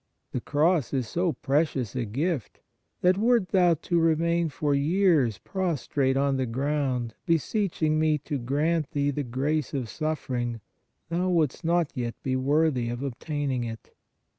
[0.31, 2.59] The cross is so precious a gift,
[3.01, 8.89] that wert thou to remain for years prostrate on the ground, beseeching Me to grant
[8.93, 10.59] thee the grace of suffering,
[11.09, 13.93] thou wouldst not yet be worthy of obtaining it.